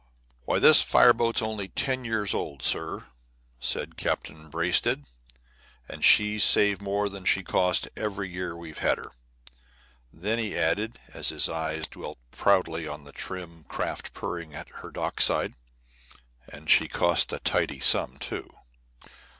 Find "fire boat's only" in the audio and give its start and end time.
0.81-1.67